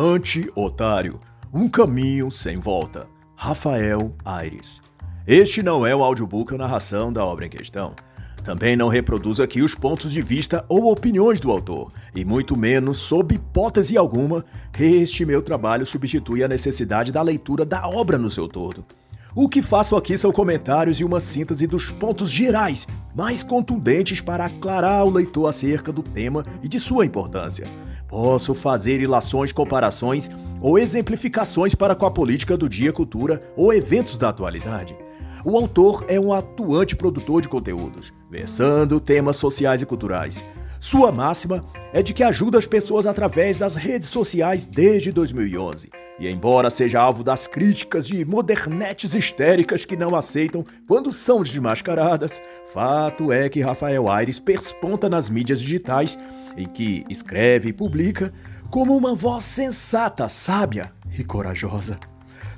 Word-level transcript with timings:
Anti-Otário 0.00 1.18
Um 1.52 1.68
caminho 1.68 2.30
sem 2.30 2.56
volta. 2.56 3.08
Rafael 3.34 4.14
Aires. 4.24 4.80
Este 5.26 5.60
não 5.60 5.84
é 5.84 5.92
o 5.92 6.04
audiobook 6.04 6.52
ou 6.52 6.58
narração 6.58 7.12
da 7.12 7.24
obra 7.24 7.46
em 7.46 7.48
questão. 7.50 7.96
Também 8.44 8.76
não 8.76 8.86
reproduz 8.86 9.40
aqui 9.40 9.60
os 9.60 9.74
pontos 9.74 10.12
de 10.12 10.22
vista 10.22 10.64
ou 10.68 10.92
opiniões 10.92 11.40
do 11.40 11.50
autor, 11.50 11.92
e 12.14 12.24
muito 12.24 12.56
menos, 12.56 12.98
sob 12.98 13.34
hipótese 13.34 13.98
alguma, 13.98 14.44
este 14.78 15.24
meu 15.24 15.42
trabalho 15.42 15.84
substitui 15.84 16.44
a 16.44 16.48
necessidade 16.48 17.10
da 17.10 17.20
leitura 17.20 17.64
da 17.64 17.88
obra 17.88 18.16
no 18.16 18.30
seu 18.30 18.46
todo. 18.46 18.86
O 19.34 19.48
que 19.48 19.62
faço 19.62 19.94
aqui 19.96 20.16
são 20.16 20.32
comentários 20.32 21.00
e 21.00 21.04
uma 21.04 21.20
síntese 21.20 21.66
dos 21.66 21.90
pontos 21.90 22.30
gerais 22.30 22.86
mais 23.14 23.42
contundentes 23.42 24.20
para 24.20 24.46
aclarar 24.46 25.00
ao 25.00 25.10
leitor 25.10 25.48
acerca 25.48 25.92
do 25.92 26.02
tema 26.02 26.44
e 26.62 26.68
de 26.68 26.78
sua 26.78 27.04
importância. 27.04 27.68
Posso 28.08 28.54
fazer 28.54 29.02
ilações, 29.02 29.52
comparações 29.52 30.30
ou 30.60 30.78
exemplificações 30.78 31.74
para 31.74 31.94
com 31.94 32.06
a 32.06 32.10
política 32.10 32.56
do 32.56 32.68
dia, 32.68 32.92
cultura 32.92 33.40
ou 33.54 33.72
eventos 33.72 34.16
da 34.16 34.30
atualidade. 34.30 34.96
O 35.44 35.56
autor 35.56 36.04
é 36.08 36.18
um 36.18 36.32
atuante 36.32 36.96
produtor 36.96 37.42
de 37.42 37.48
conteúdos, 37.48 38.12
versando 38.30 38.98
temas 38.98 39.36
sociais 39.36 39.82
e 39.82 39.86
culturais. 39.86 40.44
Sua 40.80 41.12
máxima 41.12 41.64
é 41.92 42.02
de 42.02 42.14
que 42.14 42.22
ajuda 42.22 42.58
as 42.58 42.66
pessoas 42.66 43.06
através 43.06 43.58
das 43.58 43.74
redes 43.74 44.08
sociais 44.08 44.64
desde 44.64 45.12
2011. 45.12 45.90
E 46.18 46.28
embora 46.28 46.70
seja 46.70 47.00
alvo 47.00 47.22
das 47.22 47.46
críticas 47.46 48.06
de 48.06 48.24
modernetes 48.24 49.14
histéricas 49.14 49.84
que 49.84 49.96
não 49.96 50.16
aceitam 50.16 50.64
quando 50.86 51.12
são 51.12 51.42
desmascaradas, 51.42 52.42
fato 52.72 53.32
é 53.32 53.48
que 53.48 53.60
Rafael 53.60 54.08
Aires 54.08 54.40
persponta 54.40 55.08
nas 55.08 55.30
mídias 55.30 55.60
digitais, 55.60 56.18
em 56.58 56.66
que 56.66 57.04
escreve 57.08 57.70
e 57.70 57.72
publica, 57.72 58.32
como 58.68 58.96
uma 58.96 59.14
voz 59.14 59.44
sensata, 59.44 60.28
sábia 60.28 60.92
e 61.16 61.24
corajosa. 61.24 61.98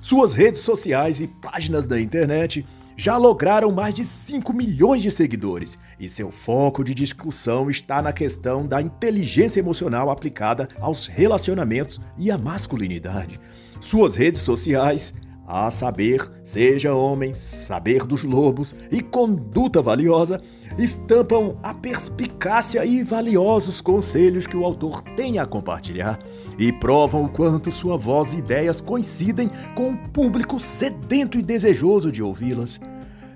Suas 0.00 0.32
redes 0.32 0.62
sociais 0.62 1.20
e 1.20 1.28
páginas 1.28 1.86
da 1.86 2.00
internet 2.00 2.66
já 2.96 3.16
lograram 3.16 3.70
mais 3.70 3.94
de 3.94 4.04
5 4.04 4.52
milhões 4.52 5.02
de 5.02 5.10
seguidores 5.10 5.78
e 5.98 6.08
seu 6.08 6.30
foco 6.30 6.82
de 6.82 6.94
discussão 6.94 7.70
está 7.70 8.02
na 8.02 8.12
questão 8.12 8.66
da 8.66 8.82
inteligência 8.82 9.60
emocional 9.60 10.10
aplicada 10.10 10.68
aos 10.80 11.06
relacionamentos 11.06 12.00
e 12.18 12.30
à 12.30 12.36
masculinidade. 12.36 13.40
Suas 13.80 14.16
redes 14.16 14.42
sociais, 14.42 15.14
a 15.46 15.70
saber, 15.70 16.30
seja 16.44 16.94
homem, 16.94 17.34
saber 17.34 18.04
dos 18.04 18.22
lobos 18.22 18.74
e 18.90 19.00
conduta 19.00 19.80
valiosa, 19.80 20.40
estampam 20.82 21.56
a 21.62 21.74
perspicácia 21.74 22.84
e 22.84 23.02
valiosos 23.02 23.80
conselhos 23.80 24.46
que 24.46 24.56
o 24.56 24.64
autor 24.64 25.02
tem 25.02 25.38
a 25.38 25.46
compartilhar 25.46 26.18
e 26.58 26.72
provam 26.72 27.24
o 27.24 27.28
quanto 27.28 27.70
sua 27.70 27.96
voz 27.96 28.32
e 28.32 28.38
ideias 28.38 28.80
coincidem 28.80 29.50
com 29.74 29.90
um 29.90 29.96
público 29.96 30.58
sedento 30.58 31.38
e 31.38 31.42
desejoso 31.42 32.10
de 32.10 32.22
ouvi-las. 32.22 32.80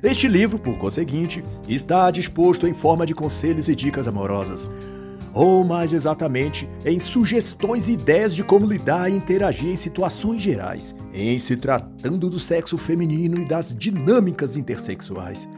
Este 0.03 0.29
livro, 0.29 0.59
por 0.59 0.77
conseguinte, 0.77 1.43
está 1.67 2.11
disposto 2.11 2.67
em 2.67 2.75
forma 2.75 3.07
de 3.07 3.15
conselhos 3.15 3.69
e 3.69 3.75
dicas 3.75 4.07
amorosas, 4.07 4.69
ou 5.33 5.65
mais 5.65 5.93
exatamente, 5.93 6.69
em 6.85 7.01
sugestões 7.01 7.89
e 7.89 7.95
ideias 7.95 8.35
de 8.35 8.45
como 8.45 8.67
lidar 8.67 9.11
e 9.11 9.17
interagir 9.17 9.71
em 9.71 9.77
situações 9.77 10.41
gerais, 10.41 10.95
em 11.13 11.39
se 11.39 11.57
tratando 11.57 12.31
do 12.31 12.39
sexo 12.39 12.79
feminino 12.79 13.41
e 13.41 13.45
das 13.45 13.75
dinâmicas 13.75 14.57
intersexuais. 14.57 15.49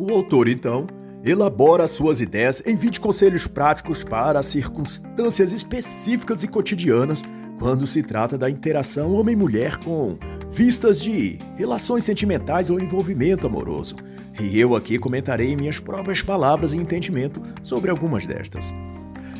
O 0.00 0.12
autor, 0.12 0.46
então, 0.46 0.86
elabora 1.24 1.88
suas 1.88 2.20
ideias 2.20 2.62
em 2.64 2.76
20 2.76 3.00
conselhos 3.00 3.48
práticos 3.48 4.04
para 4.04 4.40
circunstâncias 4.44 5.50
específicas 5.50 6.44
e 6.44 6.48
cotidianas 6.48 7.24
quando 7.58 7.84
se 7.84 8.04
trata 8.04 8.38
da 8.38 8.48
interação 8.48 9.12
homem-mulher 9.14 9.78
com 9.78 10.16
vistas 10.48 11.02
de 11.02 11.40
relações 11.56 12.04
sentimentais 12.04 12.70
ou 12.70 12.78
envolvimento 12.78 13.48
amoroso. 13.48 13.96
E 14.40 14.56
eu 14.56 14.76
aqui 14.76 15.00
comentarei 15.00 15.56
minhas 15.56 15.80
próprias 15.80 16.22
palavras 16.22 16.72
e 16.72 16.76
entendimento 16.76 17.42
sobre 17.60 17.90
algumas 17.90 18.24
destas. 18.24 18.72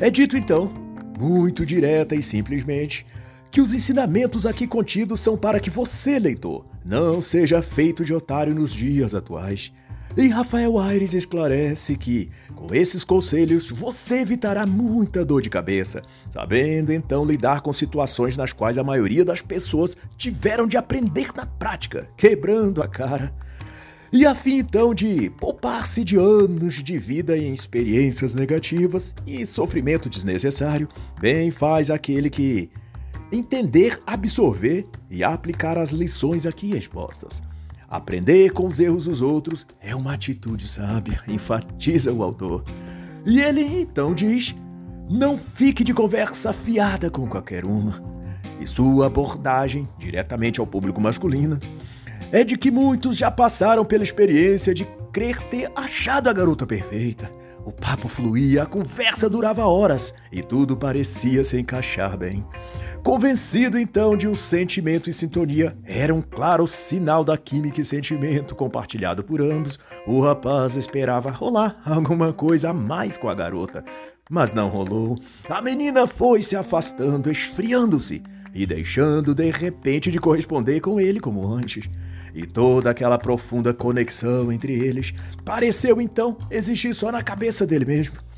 É 0.01 0.09
dito 0.09 0.35
então, 0.35 0.69
muito 1.17 1.65
direta 1.65 2.15
e 2.15 2.21
simplesmente, 2.21 3.05
que 3.49 3.61
os 3.61 3.73
ensinamentos 3.73 4.45
aqui 4.45 4.67
contidos 4.67 5.21
são 5.21 5.37
para 5.37 5.57
que 5.57 5.69
você, 5.69 6.19
leitor, 6.19 6.65
não 6.83 7.21
seja 7.21 7.61
feito 7.61 8.03
de 8.03 8.13
otário 8.13 8.53
nos 8.53 8.73
dias 8.73 9.15
atuais 9.15 9.71
e 10.21 10.27
Rafael 10.27 10.77
Aires 10.77 11.13
esclarece 11.13 11.95
que, 11.95 12.29
com 12.53 12.73
esses 12.75 13.05
conselhos, 13.05 13.69
você 13.69 14.19
evitará 14.19 14.65
muita 14.65 15.23
dor 15.23 15.41
de 15.41 15.49
cabeça, 15.49 16.01
sabendo 16.29 16.91
então 16.91 17.23
lidar 17.23 17.61
com 17.61 17.71
situações 17.71 18.35
nas 18.35 18.51
quais 18.51 18.77
a 18.77 18.83
maioria 18.83 19.23
das 19.23 19.41
pessoas 19.41 19.95
tiveram 20.17 20.67
de 20.67 20.75
aprender 20.75 21.29
na 21.33 21.45
prática, 21.45 22.09
quebrando 22.17 22.83
a 22.83 22.87
cara. 22.87 23.33
E 24.11 24.25
a 24.25 24.35
fim 24.35 24.57
então 24.57 24.93
de 24.93 25.29
poupar-se 25.29 26.03
de 26.03 26.17
anos 26.17 26.83
de 26.83 26.97
vida 26.97 27.37
em 27.37 27.53
experiências 27.53 28.35
negativas 28.35 29.15
e 29.25 29.45
sofrimento 29.45 30.09
desnecessário, 30.09 30.89
bem 31.21 31.49
faz 31.49 31.89
aquele 31.89 32.29
que 32.29 32.69
entender, 33.31 33.97
absorver 34.05 34.85
e 35.09 35.23
aplicar 35.23 35.77
as 35.77 35.91
lições 35.91 36.45
aqui 36.45 36.75
expostas. 36.75 37.41
Aprender 37.89 38.51
com 38.51 38.67
os 38.67 38.79
erros 38.79 39.05
dos 39.05 39.21
outros 39.21 39.65
é 39.81 39.95
uma 39.95 40.13
atitude 40.13 40.67
sábia, 40.67 41.23
enfatiza 41.27 42.13
o 42.13 42.21
autor. 42.21 42.63
E 43.25 43.39
ele 43.39 43.61
então 43.61 44.13
diz: 44.13 44.55
não 45.09 45.35
fique 45.35 45.83
de 45.83 45.93
conversa 45.93 46.53
fiada 46.53 47.09
com 47.09 47.27
qualquer 47.27 47.65
uma. 47.65 47.99
E 48.59 48.67
sua 48.67 49.07
abordagem, 49.07 49.89
diretamente 49.97 50.59
ao 50.59 50.67
público 50.67 51.01
masculino, 51.01 51.59
é 52.31 52.43
de 52.43 52.57
que 52.57 52.69
muitos 52.69 53.17
já 53.17 53.31
passaram 53.31 53.83
pela 53.83 54.03
experiência 54.03 54.73
de 54.73 54.85
crer 55.11 55.41
ter 55.49 55.71
achado 55.75 56.29
a 56.29 56.33
garota 56.33 56.67
perfeita. 56.67 57.38
O 57.69 57.71
papo 57.71 58.07
fluía, 58.07 58.63
a 58.63 58.65
conversa 58.65 59.29
durava 59.29 59.63
horas 59.63 60.15
e 60.31 60.41
tudo 60.41 60.75
parecia 60.75 61.43
se 61.43 61.59
encaixar 61.59 62.17
bem. 62.17 62.43
Convencido 63.03 63.77
então 63.77 64.17
de 64.17 64.27
um 64.27 64.33
sentimento 64.33 65.07
em 65.07 65.13
sintonia, 65.13 65.77
era 65.85 66.11
um 66.11 66.19
claro 66.19 66.65
sinal 66.65 67.23
da 67.23 67.37
química 67.37 67.79
e 67.79 67.85
sentimento 67.85 68.55
compartilhado 68.55 69.23
por 69.23 69.39
ambos. 69.39 69.77
O 70.07 70.19
rapaz 70.19 70.77
esperava 70.77 71.29
rolar 71.29 71.79
alguma 71.85 72.33
coisa 72.33 72.71
a 72.71 72.73
mais 72.73 73.19
com 73.19 73.29
a 73.29 73.35
garota, 73.35 73.83
mas 74.27 74.51
não 74.51 74.67
rolou. 74.67 75.15
A 75.47 75.61
menina 75.61 76.07
foi 76.07 76.41
se 76.41 76.55
afastando, 76.55 77.29
esfriando-se 77.29 78.23
e 78.53 78.65
deixando 78.65 79.33
de 79.33 79.49
repente 79.51 80.11
de 80.11 80.19
corresponder 80.19 80.79
com 80.79 80.99
ele 80.99 81.19
como 81.19 81.47
antes. 81.51 81.89
E 82.33 82.45
toda 82.45 82.89
aquela 82.89 83.17
profunda 83.17 83.73
conexão 83.73 84.51
entre 84.51 84.73
eles 84.73 85.13
pareceu 85.43 85.99
então 85.99 86.37
existir 86.49 86.93
só 86.93 87.11
na 87.11 87.23
cabeça 87.23 87.65
dele 87.65 87.85
mesmo. 87.85 88.28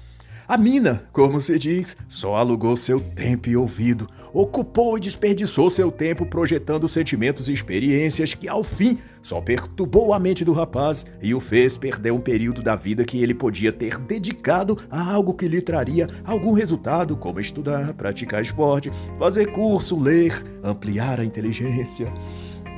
A 0.52 0.58
mina, 0.58 1.04
como 1.14 1.40
se 1.40 1.58
diz, 1.58 1.96
só 2.10 2.36
alugou 2.36 2.76
seu 2.76 3.00
tempo 3.00 3.48
e 3.48 3.56
ouvido, 3.56 4.10
ocupou 4.34 4.98
e 4.98 5.00
desperdiçou 5.00 5.70
seu 5.70 5.90
tempo 5.90 6.26
projetando 6.26 6.90
sentimentos 6.90 7.48
e 7.48 7.54
experiências 7.54 8.34
que, 8.34 8.50
ao 8.50 8.62
fim, 8.62 8.98
só 9.22 9.40
perturbou 9.40 10.14
a 10.14 10.20
mente 10.20 10.44
do 10.44 10.52
rapaz 10.52 11.06
e 11.22 11.34
o 11.34 11.40
fez 11.40 11.78
perder 11.78 12.12
um 12.12 12.20
período 12.20 12.62
da 12.62 12.76
vida 12.76 13.06
que 13.06 13.24
ele 13.24 13.34
podia 13.34 13.72
ter 13.72 13.98
dedicado 13.98 14.78
a 14.90 15.14
algo 15.14 15.34
que 15.34 15.48
lhe 15.48 15.62
traria 15.62 16.10
algum 16.26 16.52
resultado, 16.52 17.16
como 17.16 17.40
estudar, 17.40 17.94
praticar 17.94 18.42
esporte, 18.42 18.92
fazer 19.18 19.54
curso, 19.54 19.98
ler, 19.98 20.34
ampliar 20.62 21.22
a 21.22 21.24
inteligência. 21.24 22.14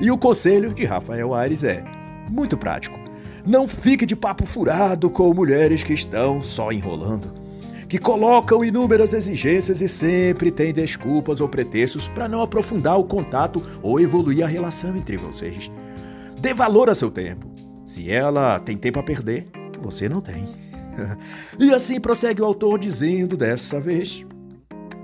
E 0.00 0.12
o 0.12 0.16
conselho 0.16 0.72
de 0.72 0.84
Rafael 0.84 1.34
Aires 1.34 1.64
é 1.64 1.82
muito 2.30 2.56
prático. 2.56 3.00
Não 3.44 3.66
fique 3.66 4.06
de 4.06 4.14
papo 4.14 4.46
furado 4.46 5.10
com 5.10 5.34
mulheres 5.34 5.82
que 5.82 5.92
estão 5.92 6.40
só 6.40 6.70
enrolando 6.70 7.42
que 7.88 7.98
colocam 7.98 8.64
inúmeras 8.64 9.12
exigências 9.12 9.80
e 9.80 9.88
sempre 9.88 10.50
têm 10.50 10.72
desculpas 10.72 11.40
ou 11.40 11.48
pretextos 11.48 12.08
para 12.08 12.28
não 12.28 12.40
aprofundar 12.40 12.98
o 12.98 13.04
contato 13.04 13.62
ou 13.82 14.00
evoluir 14.00 14.44
a 14.44 14.48
relação 14.48 14.96
entre 14.96 15.16
vocês. 15.16 15.70
Dê 16.40 16.52
valor 16.52 16.90
a 16.90 16.94
seu 16.94 17.10
tempo. 17.10 17.46
Se 17.84 18.10
ela 18.10 18.58
tem 18.58 18.76
tempo 18.76 18.98
a 18.98 19.02
perder, 19.02 19.46
você 19.80 20.08
não 20.08 20.20
tem. 20.20 20.46
e 21.58 21.72
assim 21.72 22.00
prossegue 22.00 22.40
o 22.40 22.44
autor 22.44 22.78
dizendo 22.78 23.36
dessa 23.36 23.80
vez: 23.80 24.24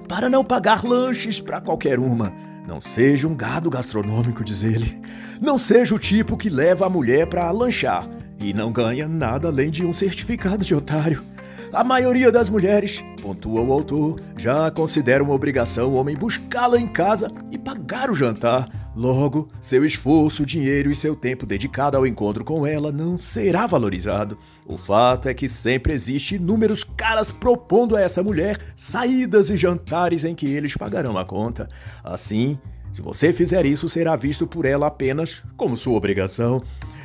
Para 0.09 0.29
não 0.29 0.45
pagar 0.45 0.85
lanches 0.85 1.41
para 1.41 1.61
qualquer 1.61 1.99
uma, 1.99 2.33
não 2.67 2.81
seja 2.81 3.29
um 3.29 3.35
gado 3.35 3.69
gastronômico, 3.69 4.45
diz 4.45 4.63
ele. 4.63 5.01
Não 5.41 5.57
seja 5.57 5.95
o 5.95 5.99
tipo 5.99 6.37
que 6.37 6.51
leva 6.51 6.85
a 6.85 6.91
mulher 6.91 7.27
para 7.27 7.51
lanchar 7.51 8.07
e 8.39 8.53
não 8.53 8.71
ganha 8.71 9.09
nada 9.09 9.49
além 9.49 9.71
de 9.71 9.85
um 9.85 9.93
certificado 9.93 10.63
de 10.63 10.75
otário. 10.75 11.23
A 11.73 11.85
maioria 11.85 12.33
das 12.33 12.49
mulheres, 12.49 13.03
pontua 13.23 13.61
o 13.61 13.73
autor, 13.73 14.21
já 14.37 14.71
considera 14.71 15.23
uma 15.23 15.35
obrigação 15.35 15.91
o 15.91 15.95
homem 15.95 16.17
buscá-la 16.17 16.79
em 16.79 16.89
casa 16.89 17.31
e 17.51 17.59
pagar 17.59 18.11
o 18.11 18.15
jantar, 18.15 18.69
Logo, 18.95 19.49
seu 19.61 19.85
esforço, 19.85 20.45
dinheiro 20.45 20.91
e 20.91 20.97
seu 20.97 21.15
tempo 21.15 21.47
dedicado 21.47 21.97
ao 21.97 22.07
encontro 22.07 22.45
com 22.45 22.67
ela 22.67 22.91
não 22.91 23.17
será 23.17 23.65
valorizado. 23.67 24.37
O 24.67 24.77
fato 24.77 25.29
é 25.29 25.35
que 25.35 25.49
sempre 25.49 25.93
existe 25.93 26.35
inúmeros 26.35 26.83
caras 26.83 27.31
propondo 27.31 27.97
a 27.97 28.01
essa 28.01 28.23
mulher 28.23 28.59
saídas 28.75 29.49
e 29.49 29.57
jantares 29.57 30.25
em 30.25 30.35
que 30.35 30.47
eles 30.47 30.77
pagarão 30.77 31.17
a 31.17 31.25
conta. 31.25 31.69
Assim, 32.03 32.59
se 32.93 33.01
você 33.01 33.33
fizer 33.33 33.65
isso, 33.65 33.89
será 33.89 34.17
visto 34.17 34.45
por 34.45 34.65
ela 34.65 34.89
apenas 34.89 35.43
como 35.57 35.77
sua 35.77 35.97
obrigação. 35.97 36.61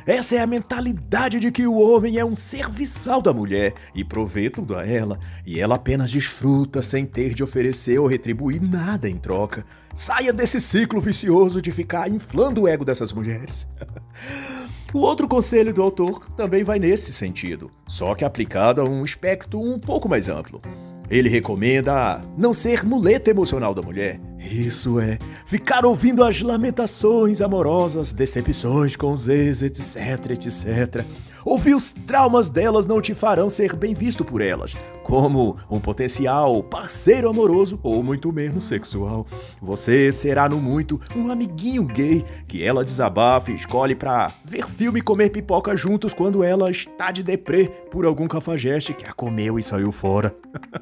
Essa 0.06 0.36
é 0.36 0.38
a 0.38 0.46
mentalidade 0.46 1.40
de 1.40 1.50
que 1.50 1.66
o 1.66 1.74
homem 1.74 2.16
é 2.16 2.24
um 2.24 2.36
serviçal 2.36 3.20
da 3.20 3.32
mulher 3.32 3.74
e 3.92 4.04
provê 4.04 4.48
tudo 4.48 4.76
a 4.76 4.86
ela, 4.86 5.18
e 5.44 5.58
ela 5.58 5.74
apenas 5.74 6.12
desfruta 6.12 6.80
sem 6.80 7.04
ter 7.04 7.34
de 7.34 7.42
oferecer 7.42 7.98
ou 7.98 8.06
retribuir 8.06 8.62
nada 8.62 9.08
em 9.10 9.16
troca. 9.16 9.66
Saia 9.92 10.32
desse 10.32 10.60
ciclo 10.60 11.00
vicioso 11.00 11.60
de 11.60 11.72
ficar 11.72 12.08
inflando 12.08 12.62
o 12.62 12.68
ego 12.68 12.84
dessas 12.84 13.12
mulheres. 13.12 13.66
O 14.94 15.00
outro 15.00 15.26
conselho 15.26 15.74
do 15.74 15.82
autor 15.82 16.30
também 16.36 16.62
vai 16.62 16.78
nesse 16.78 17.12
sentido, 17.12 17.70
só 17.86 18.14
que 18.14 18.24
aplicado 18.24 18.80
a 18.80 18.84
um 18.84 19.04
espectro 19.04 19.60
um 19.60 19.78
pouco 19.78 20.08
mais 20.08 20.28
amplo. 20.28 20.62
Ele 21.10 21.28
recomenda 21.28 22.22
não 22.38 22.54
ser 22.54 22.84
muleta 22.84 23.30
emocional 23.30 23.74
da 23.74 23.82
mulher. 23.82 24.20
Isso 24.38 25.00
é, 25.00 25.18
ficar 25.44 25.84
ouvindo 25.84 26.22
as 26.22 26.40
lamentações 26.40 27.40
amorosas, 27.40 28.12
decepções 28.12 28.94
com 28.94 29.12
os 29.12 29.28
ex, 29.28 29.62
etc, 29.62 30.30
etc. 30.30 31.04
Ouvir 31.46 31.76
os 31.76 31.92
traumas 31.92 32.50
delas 32.50 32.88
não 32.88 33.00
te 33.00 33.14
farão 33.14 33.48
ser 33.48 33.76
bem 33.76 33.94
visto 33.94 34.24
por 34.24 34.40
elas, 34.40 34.76
como 35.04 35.56
um 35.70 35.78
potencial 35.78 36.60
parceiro 36.60 37.28
amoroso 37.28 37.78
ou 37.84 38.02
muito 38.02 38.32
menos 38.32 38.64
sexual. 38.64 39.24
Você 39.62 40.10
será 40.10 40.48
no 40.48 40.60
muito 40.60 41.00
um 41.14 41.30
amiguinho 41.30 41.84
gay 41.84 42.24
que 42.48 42.64
ela 42.64 42.84
desabafa 42.84 43.52
e 43.52 43.54
escolhe 43.54 43.94
para 43.94 44.34
ver 44.44 44.66
filme 44.66 44.98
e 44.98 45.02
comer 45.02 45.30
pipoca 45.30 45.76
juntos 45.76 46.12
quando 46.12 46.42
ela 46.42 46.68
está 46.68 47.12
de 47.12 47.22
deprê 47.22 47.68
por 47.92 48.04
algum 48.04 48.26
cafajeste 48.26 48.92
que 48.92 49.06
a 49.06 49.12
comeu 49.12 49.56
e 49.56 49.62
saiu 49.62 49.92
fora. 49.92 50.34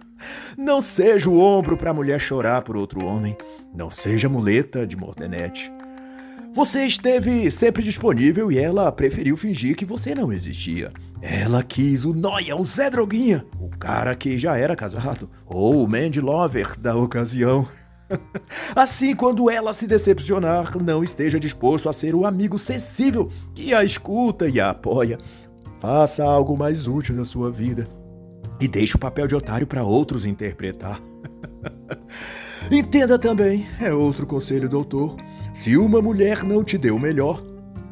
Não 0.56 0.80
seja 0.80 1.28
o 1.28 1.38
ombro 1.38 1.76
para 1.76 1.92
mulher 1.92 2.18
chorar 2.18 2.62
por 2.62 2.74
outro 2.74 3.04
homem. 3.04 3.36
Não 3.74 3.90
seja 3.90 4.30
muleta 4.30 4.86
de 4.86 4.96
mordenete. 4.96 5.70
Você 6.54 6.86
esteve 6.86 7.50
sempre 7.50 7.82
disponível 7.82 8.50
e 8.50 8.60
ela 8.60 8.92
preferiu 8.92 9.36
fingir 9.36 9.74
que 9.74 9.84
você 9.84 10.14
não 10.14 10.32
existia. 10.32 10.92
Ela 11.20 11.64
quis 11.64 12.04
o 12.04 12.14
Noia, 12.14 12.54
o 12.54 12.64
Zé 12.64 12.88
Droguinha, 12.88 13.44
o 13.58 13.68
cara 13.70 14.14
que 14.14 14.38
já 14.38 14.56
era 14.56 14.76
casado, 14.76 15.28
ou 15.44 15.82
o 15.82 15.88
Mandy 15.88 16.20
Lover 16.20 16.78
da 16.78 16.94
ocasião. 16.94 17.66
Assim, 18.76 19.16
quando 19.16 19.50
ela 19.50 19.72
se 19.72 19.88
decepcionar, 19.88 20.80
não 20.80 21.02
esteja 21.02 21.40
disposto 21.40 21.88
a 21.88 21.92
ser 21.92 22.14
o 22.14 22.24
amigo 22.24 22.56
sensível 22.56 23.28
que 23.52 23.74
a 23.74 23.82
escuta 23.82 24.48
e 24.48 24.60
a 24.60 24.70
apoia. 24.70 25.18
Faça 25.80 26.22
algo 26.22 26.56
mais 26.56 26.86
útil 26.86 27.16
da 27.16 27.24
sua 27.24 27.50
vida 27.50 27.88
e 28.60 28.68
deixe 28.68 28.94
o 28.94 29.00
papel 29.00 29.26
de 29.26 29.34
otário 29.34 29.66
para 29.66 29.82
outros 29.82 30.24
interpretar. 30.24 31.00
Entenda 32.70 33.18
também, 33.18 33.66
é 33.80 33.92
outro 33.92 34.24
conselho 34.24 34.68
do 34.68 34.76
autor 34.76 35.16
se 35.54 35.76
uma 35.76 36.02
mulher 36.02 36.42
não 36.42 36.64
te 36.64 36.76
deu 36.76 36.96
o 36.96 37.00
melhor, 37.00 37.40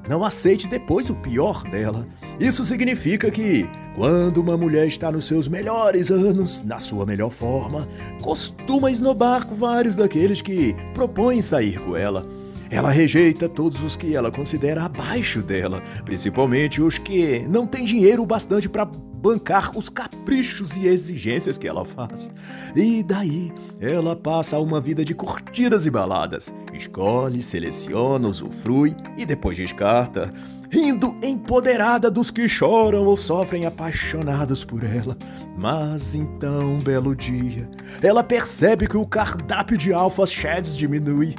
não 0.09 0.25
aceite 0.25 0.67
depois 0.67 1.09
o 1.09 1.15
pior 1.15 1.63
dela. 1.71 2.07
Isso 2.41 2.65
significa 2.65 3.31
que, 3.31 3.71
quando 3.95 4.39
uma 4.39 4.57
mulher 4.57 4.89
está 4.89 5.13
nos 5.13 5.27
seus 5.27 5.47
melhores 5.47 6.11
anos, 6.11 6.61
na 6.63 6.81
sua 6.81 7.07
melhor 7.07 7.31
forma, 7.31 7.89
costuma 8.21 8.91
esnobar 8.91 9.47
vários 9.47 9.95
daqueles 9.95 10.43
que 10.43 10.75
propõem 10.93 11.41
sair 11.41 11.79
com 11.79 11.97
ela. 11.97 12.27
Ela 12.69 12.91
rejeita 12.91 13.49
todos 13.49 13.83
os 13.85 13.95
que 13.95 14.17
ela 14.17 14.33
considera 14.33 14.83
abaixo 14.83 15.41
dela, 15.41 15.81
principalmente 16.05 16.83
os 16.83 16.99
que 16.99 17.47
não 17.49 17.65
têm 17.65 17.85
dinheiro 17.85 18.27
bastante 18.27 18.69
para 18.69 18.91
bancar 19.23 19.71
os 19.79 19.89
caprichos 19.89 20.77
e 20.77 20.89
exigências 20.89 21.57
que 21.57 21.69
ela 21.69 21.85
faz. 21.85 22.33
E 22.75 23.05
daí 23.05 23.53
ela 23.81 24.17
passa 24.17 24.59
uma 24.59 24.81
vida 24.81 25.05
de 25.05 25.15
curtidas 25.15 25.87
e 25.87 25.91
baladas. 25.91 26.53
Escolhe, 26.73 27.41
seleciona, 27.41 28.27
usufrui 28.27 28.97
e 29.17 29.25
depois 29.25 29.57
descarta. 29.57 30.33
Rindo 30.69 31.15
empoderada 31.23 32.11
dos 32.11 32.31
que 32.31 32.49
choram 32.49 33.07
ou 33.07 33.17
sofrem 33.17 33.65
apaixonados 33.65 34.65
por 34.65 34.83
ela. 34.83 35.17
Mas 35.57 36.15
então, 36.15 36.75
um 36.75 36.81
belo 36.81 37.15
dia, 37.15 37.71
ela 38.03 38.25
percebe 38.25 38.89
que 38.89 38.97
o 38.97 39.07
cardápio 39.07 39.77
de 39.77 39.93
alfas 39.93 40.33
sheds 40.33 40.77
diminui. 40.77 41.37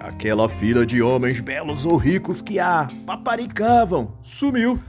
Aquela 0.00 0.48
fila 0.48 0.86
de 0.86 1.02
homens 1.02 1.40
belos 1.40 1.84
ou 1.84 1.96
ricos 1.96 2.40
que 2.40 2.60
a 2.60 2.88
paparicavam 3.04 4.14
sumiu. 4.22 4.80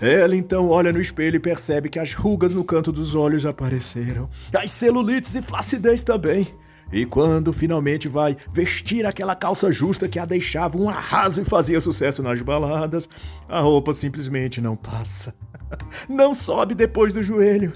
Ela 0.00 0.36
então 0.36 0.68
olha 0.68 0.92
no 0.92 1.00
espelho 1.00 1.36
e 1.36 1.40
percebe 1.40 1.88
que 1.88 1.98
as 1.98 2.14
rugas 2.14 2.54
no 2.54 2.64
canto 2.64 2.90
dos 2.90 3.14
olhos 3.14 3.44
apareceram, 3.44 4.28
as 4.54 4.70
celulites 4.70 5.34
e 5.34 5.42
flacidez 5.42 6.02
também. 6.02 6.46
E 6.92 7.06
quando 7.06 7.52
finalmente 7.52 8.08
vai 8.08 8.36
vestir 8.52 9.06
aquela 9.06 9.36
calça 9.36 9.70
justa 9.70 10.08
que 10.08 10.18
a 10.18 10.24
deixava 10.24 10.76
um 10.76 10.88
arraso 10.88 11.40
e 11.40 11.44
fazia 11.44 11.80
sucesso 11.80 12.22
nas 12.22 12.42
baladas, 12.42 13.08
a 13.48 13.60
roupa 13.60 13.92
simplesmente 13.92 14.60
não 14.60 14.74
passa. 14.76 15.34
Não 16.08 16.34
sobe 16.34 16.74
depois 16.74 17.12
do 17.12 17.22
joelho. 17.22 17.72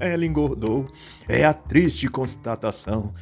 Ela 0.00 0.26
engordou. 0.26 0.88
É 1.28 1.44
a 1.44 1.52
triste 1.52 2.08
constatação. 2.08 3.14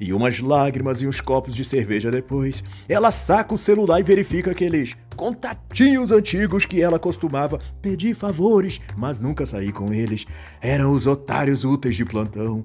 E 0.00 0.12
umas 0.12 0.38
lágrimas 0.40 1.02
e 1.02 1.06
uns 1.06 1.20
copos 1.20 1.54
de 1.54 1.64
cerveja 1.64 2.10
depois, 2.10 2.62
ela 2.88 3.10
saca 3.10 3.54
o 3.54 3.58
celular 3.58 4.00
e 4.00 4.04
verifica 4.04 4.52
aqueles 4.52 4.96
contatinhos 5.16 6.12
antigos 6.12 6.64
que 6.64 6.80
ela 6.80 6.98
costumava 6.98 7.58
pedir 7.82 8.14
favores, 8.14 8.80
mas 8.96 9.20
nunca 9.20 9.44
sair 9.44 9.72
com 9.72 9.92
eles. 9.92 10.24
Eram 10.60 10.92
os 10.92 11.06
otários 11.08 11.64
úteis 11.64 11.96
de 11.96 12.04
plantão. 12.04 12.62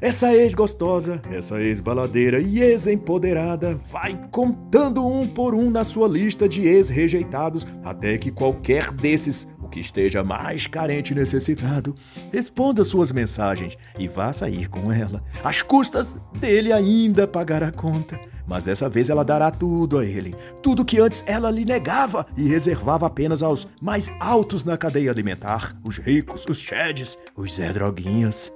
Essa 0.00 0.32
ex-gostosa, 0.32 1.20
essa 1.28 1.60
ex-baladeira 1.60 2.40
e 2.40 2.60
ex-empoderada 2.60 3.74
vai 3.90 4.16
contando 4.30 5.04
um 5.04 5.26
por 5.26 5.56
um 5.56 5.70
na 5.70 5.82
sua 5.82 6.06
lista 6.06 6.48
de 6.48 6.68
ex-rejeitados 6.68 7.66
até 7.82 8.16
que 8.16 8.30
qualquer 8.30 8.92
desses 8.92 9.48
o 9.60 9.68
que 9.68 9.80
esteja 9.80 10.22
mais 10.22 10.66
carente 10.66 11.12
e 11.12 11.16
necessitado, 11.16 11.94
responda 12.32 12.84
suas 12.84 13.12
mensagens 13.12 13.76
e 13.98 14.08
vá 14.08 14.32
sair 14.32 14.68
com 14.68 14.90
ela. 14.90 15.22
As 15.44 15.62
custas 15.62 16.16
dele 16.40 16.72
ainda 16.72 17.26
pagar 17.26 17.62
a 17.62 17.70
conta 17.70 18.18
mas 18.48 18.64
dessa 18.64 18.88
vez 18.88 19.10
ela 19.10 19.22
dará 19.22 19.50
tudo 19.50 19.98
a 19.98 20.04
ele. 20.04 20.34
Tudo 20.62 20.84
que 20.84 20.98
antes 20.98 21.22
ela 21.26 21.50
lhe 21.50 21.64
negava 21.64 22.26
e 22.36 22.48
reservava 22.48 23.06
apenas 23.06 23.42
aos 23.42 23.68
mais 23.80 24.10
altos 24.18 24.64
na 24.64 24.76
cadeia 24.76 25.10
alimentar: 25.10 25.76
os 25.84 25.98
ricos, 25.98 26.46
os 26.48 26.58
sheds, 26.58 27.18
os 27.36 27.54
Zé 27.54 27.72
Droguinhas. 27.72 28.50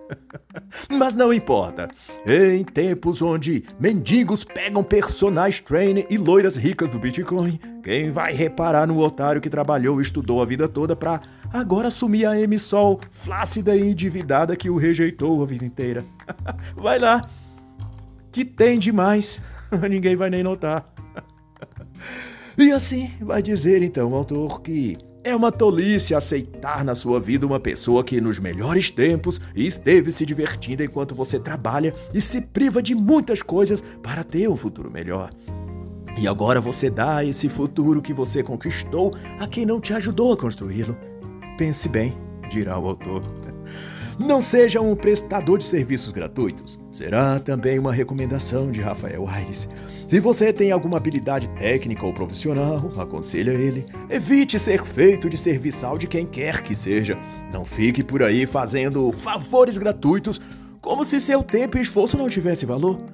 mas 0.91 1.15
não 1.15 1.33
importa. 1.33 1.89
Em 2.27 2.65
tempos 2.65 3.21
onde 3.21 3.65
mendigos 3.79 4.45
pegam 4.45 4.83
personagens 4.83 5.61
trainer 5.61 6.07
e 6.09 6.17
loiras 6.17 6.57
ricas 6.57 6.89
do 6.89 6.99
Bitcoin, 6.99 7.61
quem 7.83 8.11
vai 8.11 8.33
reparar 8.33 8.87
no 8.87 8.99
otário 8.99 9.41
que 9.41 9.51
trabalhou 9.51 10.01
e 10.01 10.03
estudou 10.03 10.41
a 10.41 10.47
vida 10.47 10.67
toda 10.69 10.97
pra 10.97 11.21
agora 11.53 11.89
assumir 11.89 12.25
a 12.25 12.41
emissol 12.41 12.99
flácida 13.11 13.77
e 13.77 13.91
endividada 13.91 14.57
que 14.57 14.71
o 14.71 14.77
rejeitou 14.77 15.43
a 15.43 15.47
vida 15.47 15.65
inteira? 15.65 16.05
vai 16.77 16.99
lá. 16.99 17.29
Que 18.33 18.45
tem 18.45 18.79
demais. 18.79 19.41
ninguém 19.89 20.17
vai 20.17 20.31
nem 20.31 20.43
notar. 20.43 20.85
e 22.59 22.73
assim 22.73 23.11
vai 23.21 23.43
dizer 23.43 23.83
então 23.83 24.11
o 24.11 24.15
autor 24.15 24.61
que 24.63 24.97
é 25.25 25.37
uma 25.37 25.53
tolice 25.53 26.15
aceitar 26.15 26.85
na 26.85 26.95
sua 26.95 27.21
vida 27.21 27.47
uma 27.47 27.61
pessoa 27.61 28.03
que 28.03 28.21
nos 28.21 28.41
melhores 28.41 28.91
tempos 28.91 29.41
esteve 29.55 30.11
se 30.11 30.27
divertindo 30.27 30.83
enquanto 30.83 31.15
você 31.15 31.39
trabalha 31.39 31.95
e 32.13 32.21
se 32.21 32.41
priva 32.41 32.83
de 32.83 32.95
muitas 32.95 33.41
coisas 33.41 33.83
para 34.03 34.25
ter 34.25 34.49
um 34.49 34.57
futuro 34.57 34.91
melhor. 34.91 35.31
E 36.19 36.27
agora 36.27 36.61
você 36.61 36.91
dá 36.91 37.25
esse 37.25 37.49
futuro 37.49 38.03
que 38.03 38.13
você 38.13 38.43
conquistou 38.43 39.15
a 39.39 39.47
quem 39.47 39.65
não 39.65 39.81
te 39.81 39.95
ajudou 39.95 40.33
a 40.33 40.37
construí-lo. 40.37 40.97
Pense 41.57 41.89
bem, 41.89 42.15
dirá 42.51 42.79
o 42.79 42.89
autor. 42.89 43.23
Não 44.25 44.41
seja 44.41 44.81
um 44.81 44.95
prestador 44.95 45.59
de 45.59 45.65
serviços 45.65 46.13
gratuitos. 46.13 46.79
Será 46.93 47.41
também 47.41 47.77
uma 47.77 47.93
recomendação 47.93 48.71
de 48.71 48.81
Rafael 48.81 49.27
Aires. 49.29 49.69
Se 50.07 50.21
você 50.21 50.53
tem 50.53 50.71
alguma 50.71 50.97
habilidade 50.97 51.49
técnica 51.59 52.07
ou 52.07 52.13
profissional, 52.13 52.93
aconselha 52.97 53.51
ele. 53.51 53.85
Evite 54.09 54.61
ser 54.61 54.85
feito 54.85 55.29
de 55.29 55.37
serviçal 55.37 55.99
de 55.99 56.07
quem 56.07 56.25
quer 56.25 56.63
que 56.63 56.75
seja. 56.75 57.19
Não 57.53 57.65
fique 57.65 58.05
por 58.05 58.23
aí 58.23 58.47
fazendo 58.47 59.11
favores 59.11 59.77
gratuitos 59.77 60.41
como 60.81 61.05
se 61.05 61.21
seu 61.21 61.43
tempo 61.43 61.77
e 61.77 61.83
esforço 61.83 62.17
não 62.17 62.29
tivesse 62.29 62.65
valor. 62.65 63.05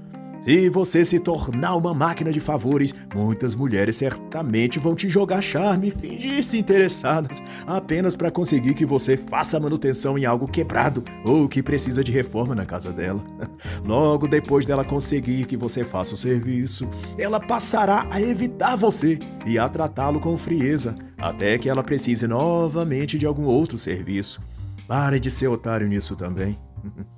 Se 0.48 0.70
você 0.70 1.04
se 1.04 1.20
tornar 1.20 1.76
uma 1.76 1.92
máquina 1.92 2.32
de 2.32 2.40
favores, 2.40 2.94
muitas 3.14 3.54
mulheres 3.54 3.96
certamente 3.96 4.78
vão 4.78 4.94
te 4.94 5.06
jogar 5.06 5.42
charme 5.42 5.88
e 5.88 5.90
fingir-se 5.90 6.56
interessadas 6.56 7.42
apenas 7.66 8.16
para 8.16 8.30
conseguir 8.30 8.72
que 8.72 8.86
você 8.86 9.14
faça 9.14 9.60
manutenção 9.60 10.16
em 10.16 10.24
algo 10.24 10.48
quebrado 10.48 11.04
ou 11.22 11.46
que 11.50 11.62
precisa 11.62 12.02
de 12.02 12.10
reforma 12.10 12.54
na 12.54 12.64
casa 12.64 12.90
dela. 12.90 13.22
Logo 13.84 14.26
depois 14.26 14.64
dela 14.64 14.86
conseguir 14.86 15.44
que 15.44 15.54
você 15.54 15.84
faça 15.84 16.14
o 16.14 16.16
serviço, 16.16 16.88
ela 17.18 17.38
passará 17.38 18.06
a 18.10 18.18
evitar 18.18 18.74
você 18.74 19.18
e 19.44 19.58
a 19.58 19.68
tratá-lo 19.68 20.18
com 20.18 20.34
frieza, 20.34 20.94
até 21.18 21.58
que 21.58 21.68
ela 21.68 21.84
precise 21.84 22.26
novamente 22.26 23.18
de 23.18 23.26
algum 23.26 23.44
outro 23.44 23.76
serviço. 23.76 24.40
Pare 24.86 25.20
de 25.20 25.30
ser 25.30 25.48
otário 25.48 25.86
nisso 25.86 26.16
também. 26.16 26.58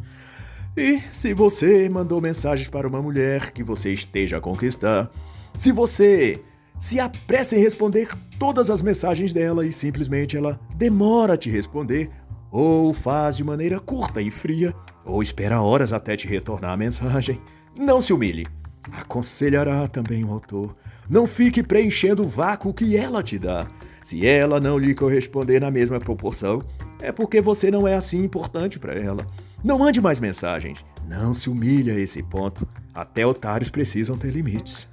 E 0.77 1.01
se 1.11 1.35
você 1.35 1.89
mandou 1.89 2.21
mensagens 2.21 2.69
para 2.69 2.87
uma 2.87 3.03
mulher 3.03 3.51
que 3.51 3.63
você 3.63 3.93
esteja 3.93 4.37
a 4.37 4.41
conquistar, 4.41 5.11
se 5.59 5.73
você 5.73 6.43
se 6.79 7.01
apressa 7.01 7.57
em 7.57 7.61
responder 7.61 8.09
todas 8.39 8.71
as 8.71 8.81
mensagens 8.83 9.33
dela 9.33 9.67
e 9.67 9.73
simplesmente 9.73 10.37
ela 10.37 10.59
demora 10.77 11.35
a 11.35 11.37
te 11.37 11.51
responder, 11.51 12.11
ou 12.51 12.95
faz 12.95 13.37
de 13.37 13.45
maneira 13.45 13.79
curta 13.79 14.23
e 14.23 14.31
fria, 14.31 14.75
ou 15.05 15.23
espera 15.23 15.61
horas 15.61 15.93
até 15.93 16.17
te 16.17 16.27
retornar 16.27 16.73
a 16.73 16.77
mensagem, 16.77 17.41
não 17.77 18.01
se 18.01 18.13
humilhe. 18.13 18.47
Aconselhará 18.93 19.87
também 19.89 20.25
o 20.25 20.33
autor. 20.33 20.75
Não 21.09 21.27
fique 21.27 21.63
preenchendo 21.63 22.23
o 22.23 22.29
vácuo 22.29 22.73
que 22.73 22.97
ela 22.97 23.23
te 23.23 23.39
dá. 23.39 23.67
Se 24.03 24.27
ela 24.27 24.59
não 24.59 24.79
lhe 24.79 24.95
corresponder 24.95 25.61
na 25.61 25.71
mesma 25.71 25.99
proporção, 25.99 26.63
é 27.01 27.13
porque 27.13 27.41
você 27.41 27.71
não 27.71 27.87
é 27.87 27.95
assim 27.95 28.25
importante 28.25 28.79
para 28.79 28.95
ela. 28.95 29.27
Não 29.63 29.79
mande 29.79 30.01
mais 30.01 30.19
mensagens. 30.19 30.85
Não 31.07 31.35
se 31.35 31.51
humilhe 31.51 31.91
a 31.91 31.99
esse 31.99 32.23
ponto. 32.23 32.67
Até 32.95 33.27
otários 33.27 33.69
precisam 33.69 34.17
ter 34.17 34.31
limites. 34.31 34.87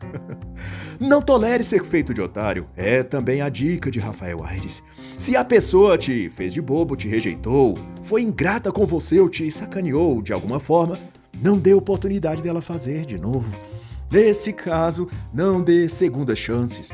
não 0.99 1.21
tolere 1.21 1.63
ser 1.63 1.83
feito 1.83 2.13
de 2.13 2.21
otário. 2.21 2.67
É 2.75 3.01
também 3.01 3.41
a 3.41 3.49
dica 3.49 3.89
de 3.89 3.99
Rafael 3.99 4.43
Aires. 4.43 4.83
Se 5.17 5.35
a 5.35 5.45
pessoa 5.45 5.97
te 5.97 6.29
fez 6.29 6.53
de 6.53 6.61
bobo, 6.61 6.95
te 6.95 7.07
rejeitou, 7.07 7.77
foi 8.01 8.21
ingrata 8.21 8.71
com 8.71 8.85
você 8.85 9.19
ou 9.19 9.29
te 9.29 9.49
sacaneou 9.49 10.21
de 10.21 10.33
alguma 10.33 10.59
forma, 10.59 10.99
não 11.41 11.57
dê 11.57 11.73
oportunidade 11.73 12.43
dela 12.43 12.61
fazer 12.61 13.05
de 13.05 13.17
novo. 13.17 13.57
Nesse 14.11 14.53
caso, 14.53 15.07
não 15.33 15.61
dê 15.61 15.87
segundas 15.87 16.39
chances. 16.39 16.91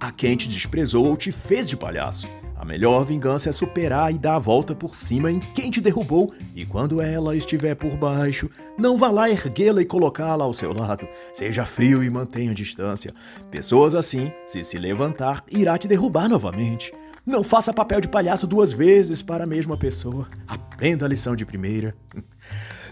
A 0.00 0.10
quem 0.10 0.36
te 0.36 0.48
desprezou 0.48 1.06
ou 1.06 1.16
te 1.16 1.30
fez 1.30 1.68
de 1.68 1.76
palhaço. 1.76 2.28
A 2.62 2.64
melhor 2.64 3.04
vingança 3.04 3.48
é 3.48 3.52
superar 3.52 4.14
e 4.14 4.18
dar 4.18 4.36
a 4.36 4.38
volta 4.38 4.72
por 4.72 4.94
cima 4.94 5.28
em 5.32 5.40
quem 5.40 5.68
te 5.68 5.80
derrubou, 5.80 6.32
e 6.54 6.64
quando 6.64 7.00
ela 7.00 7.34
estiver 7.34 7.74
por 7.74 7.96
baixo, 7.96 8.48
não 8.78 8.96
vá 8.96 9.10
lá 9.10 9.28
erguê-la 9.28 9.82
e 9.82 9.84
colocá-la 9.84 10.44
ao 10.44 10.54
seu 10.54 10.72
lado. 10.72 11.08
Seja 11.34 11.64
frio 11.64 12.04
e 12.04 12.08
mantenha 12.08 12.54
distância. 12.54 13.10
Pessoas 13.50 13.96
assim, 13.96 14.30
se 14.46 14.62
se 14.62 14.78
levantar, 14.78 15.42
irá 15.50 15.76
te 15.76 15.88
derrubar 15.88 16.28
novamente. 16.28 16.94
Não 17.26 17.42
faça 17.42 17.72
papel 17.72 18.00
de 18.00 18.06
palhaço 18.06 18.46
duas 18.46 18.72
vezes 18.72 19.22
para 19.22 19.42
a 19.42 19.46
mesma 19.46 19.76
pessoa. 19.76 20.28
Aprenda 20.46 21.04
a 21.04 21.08
lição 21.08 21.34
de 21.34 21.44
primeira. 21.44 21.96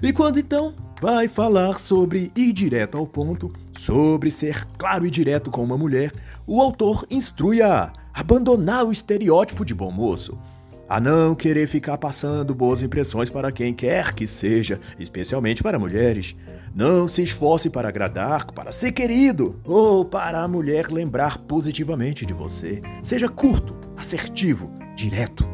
E 0.03 0.15
quando 0.15 0.39
então 0.39 0.75
vai 0.99 1.29
falar 1.29 1.79
sobre 1.79 2.33
ir 2.35 2.55
direto 2.55 2.97
ao 2.97 3.07
ponto, 3.07 3.53
sobre 3.77 4.31
ser 4.31 4.65
claro 4.79 5.07
e 5.07 5.11
direto 5.11 5.51
com 5.51 5.63
uma 5.63 5.77
mulher, 5.77 6.11
o 6.47 6.59
autor 6.59 7.07
instrui 7.11 7.61
a 7.61 7.93
abandonar 8.13 8.85
o 8.85 8.93
estereótipo 8.93 9.65
de 9.65 9.75
bom 9.75 9.91
moço, 9.91 10.39
a 10.89 10.99
não 10.99 11.37
querer 11.37 11.69
ficar 11.69 11.97
passando 11.99 12.53
boas 12.53 12.83
impressões 12.83 13.31
para 13.31 13.53
quem 13.53 13.73
quer 13.73 14.13
que 14.13 14.27
seja, 14.27 14.81
especialmente 14.99 15.63
para 15.63 15.79
mulheres. 15.79 16.35
Não 16.75 17.07
se 17.07 17.23
esforce 17.23 17.71
para 17.71 17.89
agradar, 17.89 18.47
para 18.47 18.73
ser 18.73 18.91
querido 18.91 19.61
ou 19.65 20.05
para 20.05 20.43
a 20.43 20.49
mulher 20.49 20.91
lembrar 20.91 21.39
positivamente 21.39 22.27
de 22.27 22.35
você. 22.35 22.83
Seja 23.05 23.29
curto, 23.29 23.77
assertivo, 23.97 24.73
direto. 24.97 25.49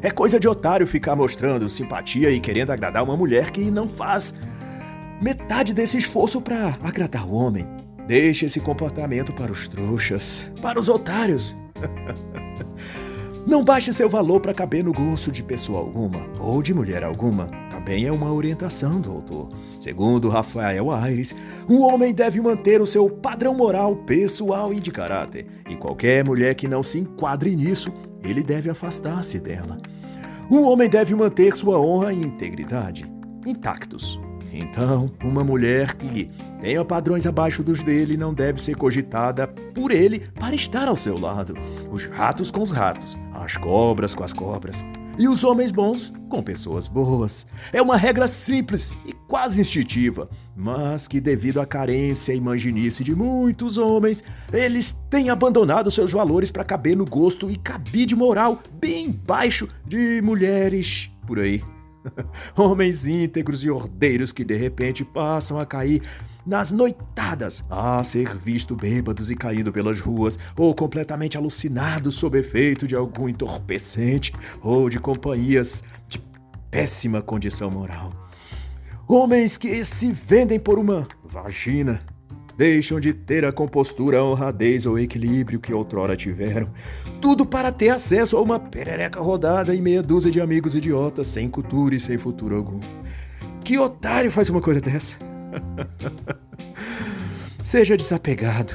É 0.00 0.10
coisa 0.10 0.38
de 0.38 0.46
otário 0.46 0.86
ficar 0.86 1.16
mostrando 1.16 1.68
simpatia 1.68 2.30
e 2.30 2.38
querendo 2.38 2.70
agradar 2.70 3.02
uma 3.02 3.16
mulher 3.16 3.50
que 3.50 3.70
não 3.72 3.88
faz 3.88 4.34
metade 5.20 5.74
desse 5.74 5.98
esforço 5.98 6.40
para 6.40 6.78
agradar 6.82 7.26
o 7.26 7.32
homem. 7.32 7.66
Deixe 8.06 8.46
esse 8.46 8.60
comportamento 8.60 9.32
para 9.32 9.50
os 9.50 9.66
trouxas, 9.66 10.48
para 10.60 10.78
os 10.78 10.88
otários. 10.88 11.56
não 13.46 13.64
baixe 13.64 13.92
seu 13.92 14.08
valor 14.08 14.40
para 14.40 14.54
caber 14.54 14.82
no 14.84 14.92
gosto 14.92 15.30
de 15.30 15.42
pessoa 15.42 15.80
alguma 15.80 16.26
ou 16.38 16.62
de 16.62 16.72
mulher 16.72 17.04
alguma. 17.04 17.46
Também 17.70 18.06
é 18.06 18.12
uma 18.12 18.32
orientação 18.32 19.00
do 19.00 19.10
autor. 19.10 19.50
Segundo 19.78 20.28
Rafael 20.28 20.90
Aires, 20.90 21.34
um 21.68 21.80
homem 21.82 22.14
deve 22.14 22.40
manter 22.40 22.80
o 22.80 22.86
seu 22.86 23.08
padrão 23.10 23.54
moral, 23.54 23.96
pessoal 23.96 24.72
e 24.72 24.80
de 24.80 24.90
caráter, 24.90 25.46
e 25.68 25.76
qualquer 25.76 26.24
mulher 26.24 26.54
que 26.54 26.66
não 26.66 26.82
se 26.82 26.98
enquadre 26.98 27.54
nisso, 27.54 27.92
ele 28.22 28.42
deve 28.42 28.70
afastar-se 28.70 29.38
dela. 29.38 29.76
Um 30.50 30.62
homem 30.62 30.88
deve 30.88 31.14
manter 31.14 31.54
sua 31.54 31.78
honra 31.78 32.12
e 32.12 32.22
integridade 32.22 33.14
intactos. 33.46 34.18
Então, 34.56 35.10
uma 35.24 35.42
mulher 35.42 35.94
que 35.94 36.30
tenha 36.60 36.84
padrões 36.84 37.26
abaixo 37.26 37.64
dos 37.64 37.82
dele 37.82 38.16
não 38.16 38.32
deve 38.32 38.62
ser 38.62 38.76
cogitada 38.76 39.48
por 39.48 39.90
ele 39.90 40.20
para 40.38 40.54
estar 40.54 40.86
ao 40.86 40.94
seu 40.94 41.18
lado. 41.18 41.54
Os 41.90 42.06
ratos 42.06 42.52
com 42.52 42.62
os 42.62 42.70
ratos, 42.70 43.18
as 43.34 43.56
cobras 43.56 44.14
com 44.14 44.22
as 44.22 44.32
cobras. 44.32 44.84
E 45.18 45.28
os 45.28 45.42
homens 45.42 45.72
bons 45.72 46.12
com 46.28 46.40
pessoas 46.42 46.86
boas. 46.86 47.46
É 47.72 47.82
uma 47.82 47.96
regra 47.96 48.28
simples 48.28 48.92
e 49.04 49.12
quase 49.26 49.60
instintiva, 49.60 50.28
mas 50.56 51.08
que, 51.08 51.20
devido 51.20 51.60
à 51.60 51.66
carência 51.66 52.32
e 52.32 52.40
manginice 52.40 53.02
de 53.02 53.14
muitos 53.14 53.76
homens, 53.76 54.22
eles 54.52 54.92
têm 55.10 55.30
abandonado 55.30 55.90
seus 55.90 56.12
valores 56.12 56.50
para 56.50 56.64
caber 56.64 56.96
no 56.96 57.04
gosto 57.04 57.50
e 57.50 57.56
cabide 57.56 58.14
moral 58.14 58.60
bem 58.80 59.10
baixo 59.10 59.68
de 59.84 60.20
mulheres 60.22 61.10
por 61.26 61.38
aí. 61.40 61.73
Homens 62.56 63.06
íntegros 63.06 63.64
e 63.64 63.70
ordeiros 63.70 64.32
que 64.32 64.44
de 64.44 64.56
repente 64.56 65.04
passam 65.04 65.58
a 65.58 65.66
cair 65.66 66.02
nas 66.46 66.70
noitadas, 66.70 67.64
a 67.70 68.02
ser 68.04 68.36
visto 68.36 68.76
bêbados 68.76 69.30
e 69.30 69.36
caindo 69.36 69.72
pelas 69.72 70.00
ruas, 70.00 70.38
ou 70.56 70.74
completamente 70.74 71.38
alucinados 71.38 72.16
sob 72.16 72.38
efeito 72.38 72.86
de 72.86 72.94
algum 72.94 73.28
entorpecente 73.28 74.32
ou 74.62 74.90
de 74.90 74.98
companhias 74.98 75.82
de 76.06 76.22
péssima 76.70 77.22
condição 77.22 77.70
moral. 77.70 78.12
Homens 79.06 79.56
que 79.56 79.84
se 79.84 80.12
vendem 80.12 80.58
por 80.58 80.78
uma 80.78 81.06
vagina 81.24 82.00
deixam 82.56 83.00
de 83.00 83.12
ter 83.12 83.44
a 83.44 83.52
compostura, 83.52 84.18
a 84.18 84.24
honradez 84.24 84.86
ou 84.86 84.98
equilíbrio 84.98 85.60
que 85.60 85.72
outrora 85.72 86.16
tiveram. 86.16 86.68
Tudo 87.20 87.44
para 87.44 87.72
ter 87.72 87.90
acesso 87.90 88.36
a 88.36 88.42
uma 88.42 88.58
perereca 88.58 89.20
rodada 89.20 89.74
e 89.74 89.80
meia 89.80 90.02
dúzia 90.02 90.30
de 90.30 90.40
amigos 90.40 90.74
idiotas, 90.74 91.28
sem 91.28 91.48
cultura 91.48 91.94
e 91.94 92.00
sem 92.00 92.18
futuro 92.18 92.56
algum. 92.56 92.80
Que 93.64 93.78
otário 93.78 94.30
faz 94.30 94.50
uma 94.50 94.60
coisa 94.60 94.80
dessa? 94.80 95.16
Seja 97.60 97.96
desapegado. 97.96 98.74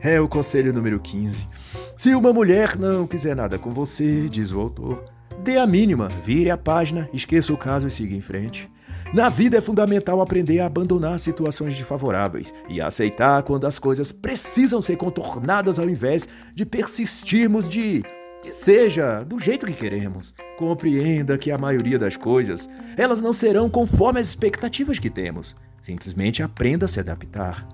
É 0.00 0.20
o 0.20 0.28
conselho 0.28 0.72
número 0.72 0.98
15. 0.98 1.48
Se 1.96 2.14
uma 2.14 2.32
mulher 2.32 2.78
não 2.78 3.06
quiser 3.06 3.36
nada 3.36 3.58
com 3.58 3.70
você, 3.70 4.28
diz 4.28 4.52
o 4.52 4.60
autor, 4.60 5.04
dê 5.42 5.58
a 5.58 5.66
mínima, 5.66 6.08
vire 6.22 6.50
a 6.50 6.56
página, 6.56 7.08
esqueça 7.12 7.52
o 7.52 7.56
caso 7.56 7.86
e 7.86 7.90
siga 7.90 8.14
em 8.14 8.20
frente. 8.20 8.70
Na 9.12 9.28
vida 9.28 9.58
é 9.58 9.60
fundamental 9.60 10.20
aprender 10.20 10.60
a 10.60 10.66
abandonar 10.66 11.18
situações 11.18 11.76
desfavoráveis 11.76 12.54
e 12.68 12.80
aceitar 12.80 13.42
quando 13.42 13.66
as 13.66 13.76
coisas 13.76 14.12
precisam 14.12 14.80
ser 14.80 14.96
contornadas 14.96 15.80
ao 15.80 15.90
invés 15.90 16.28
de 16.54 16.64
persistirmos 16.64 17.68
de 17.68 18.04
que 18.40 18.52
seja 18.52 19.24
do 19.24 19.36
jeito 19.40 19.66
que 19.66 19.72
queremos. 19.72 20.32
Compreenda 20.56 21.36
que 21.36 21.50
a 21.50 21.58
maioria 21.58 21.98
das 21.98 22.16
coisas, 22.16 22.70
elas 22.96 23.20
não 23.20 23.32
serão 23.32 23.68
conforme 23.68 24.20
as 24.20 24.28
expectativas 24.28 25.00
que 25.00 25.10
temos. 25.10 25.56
Simplesmente 25.82 26.40
aprenda 26.40 26.84
a 26.84 26.88
se 26.88 27.00
adaptar. 27.00 27.66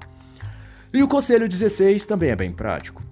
E 0.91 1.03
o 1.03 1.09
conselho 1.09 1.47
16 1.47 2.07
também 2.07 2.31
é 2.31 2.37
bem 2.37 2.51
prático. 2.51 3.03